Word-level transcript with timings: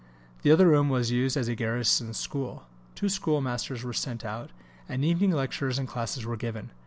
The 0.41 0.49
other 0.51 0.67
room 0.67 0.89
was 0.89 1.11
used 1.11 1.37
as 1.37 1.47
a 1.47 1.53
garrison 1.53 2.15
school; 2.15 2.63
two 2.95 3.07
schoolmasters 3.07 3.83
were 3.83 3.93
sent 3.93 4.25
out; 4.25 4.49
and 4.89 5.05
evening 5.05 5.29
lectures 5.31 5.77
and 5.77 5.87
classes 5.87 6.25
were 6.25 6.37
given. 6.37 6.71